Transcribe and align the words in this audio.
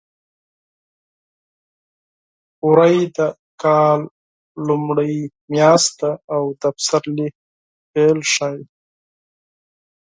وری 2.69 2.97
د 3.17 3.19
کال 3.61 3.99
لومړۍ 4.67 5.15
میاشت 5.53 5.91
ده 5.99 6.11
او 6.35 6.43
د 6.61 6.63
پسرلي 6.75 7.29
پیل 7.91 8.17
ښيي. 8.33 8.61